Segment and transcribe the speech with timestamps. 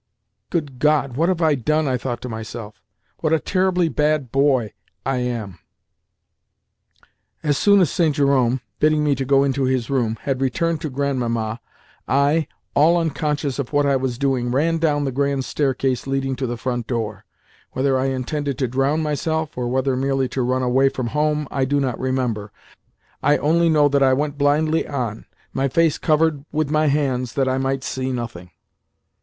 [0.49, 1.15] "Good God!
[1.15, 2.81] What have I done?" I thought to myself.
[3.19, 4.73] "What a terribly bad boy
[5.05, 5.59] I am!"
[7.43, 8.15] As soon as St.
[8.15, 11.59] Jerome, bidding me go into his room, had returned to Grandmamma,
[12.07, 16.47] I, all unconscious of what I was doing, ran down the grand staircase leading to
[16.47, 17.23] the front door.
[17.73, 21.63] Whether I intended to drown myself, or whether merely to run away from home, I
[21.63, 22.51] do not remember.
[23.21, 27.47] I only know that I went blindly on, my face covered with my hands that
[27.47, 28.49] I might see nothing.